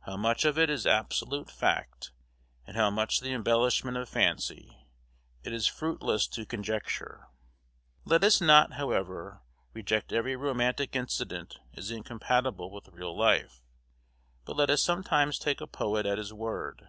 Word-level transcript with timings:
How 0.00 0.16
much 0.16 0.44
of 0.44 0.58
it 0.58 0.68
is 0.68 0.88
absolute 0.88 1.48
fact, 1.48 2.10
and 2.66 2.76
how 2.76 2.90
much 2.90 3.20
the 3.20 3.30
embellishment 3.32 3.96
of 3.96 4.08
fancy, 4.08 4.88
it 5.44 5.52
is 5.52 5.68
fruitless 5.68 6.26
to 6.30 6.44
conjecture; 6.44 7.28
let 8.04 8.24
us 8.24 8.40
not, 8.40 8.72
however, 8.72 9.40
reject 9.72 10.12
every 10.12 10.34
romantic 10.34 10.96
incident 10.96 11.58
as 11.76 11.92
incompatible 11.92 12.72
with 12.72 12.88
real 12.88 13.16
life, 13.16 13.62
but 14.44 14.56
let 14.56 14.68
us 14.68 14.82
sometimes 14.82 15.38
take 15.38 15.60
a 15.60 15.68
poet 15.68 16.06
at 16.06 16.18
his 16.18 16.32
word. 16.34 16.88